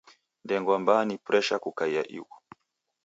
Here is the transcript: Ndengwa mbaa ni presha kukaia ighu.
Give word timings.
Ndengwa 0.45 0.77
mbaa 0.81 1.05
ni 1.07 1.15
presha 1.25 1.55
kukaia 1.63 2.03
ighu. 2.17 2.37